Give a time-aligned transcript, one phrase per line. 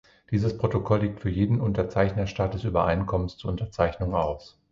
[0.31, 4.55] Dieses Protokoll liegt für jeden Unterzeichnerstaat des Übereinkommens zur Unterzeichnung auf.